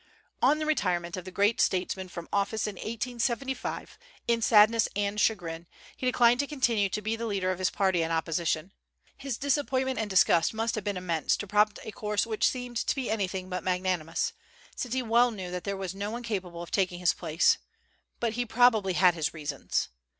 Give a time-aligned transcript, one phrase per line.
[0.41, 5.67] On the retirement of the great statesman from office in 1875, in sadness and chagrin,
[5.95, 8.71] he declined to continue to be the leader of his party in opposition.
[9.15, 12.95] His disappointment and disgust must have been immense to prompt a course which seemed to
[12.95, 14.33] be anything but magnanimous,
[14.75, 17.59] since he well knew that there was no one capable of taking his place;
[18.19, 19.89] but he probably had his reasons.